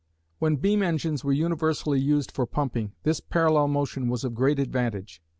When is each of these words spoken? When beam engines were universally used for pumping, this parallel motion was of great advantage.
When 0.39 0.55
beam 0.55 0.81
engines 0.81 1.23
were 1.23 1.31
universally 1.31 1.99
used 1.99 2.31
for 2.31 2.47
pumping, 2.47 2.93
this 3.03 3.19
parallel 3.19 3.67
motion 3.67 4.07
was 4.09 4.23
of 4.23 4.33
great 4.33 4.57
advantage. 4.57 5.21